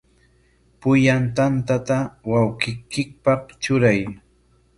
Pullan 0.85 1.25
tantata 1.39 1.97
wawqiykipaq 2.33 3.43
truray. 3.61 4.01